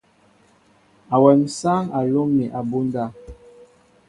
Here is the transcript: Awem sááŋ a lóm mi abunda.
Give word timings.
Awem 1.15 1.41
sááŋ 1.59 1.85
a 1.97 1.99
lóm 2.13 2.29
mi 2.37 2.45
abunda. 2.59 3.05